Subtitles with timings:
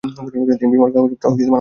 [0.51, 1.49] তিনি বীমার কাগজপত্র আনতে গেছেন।